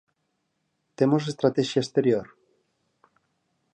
[0.97, 2.25] Temos estratexia exterior?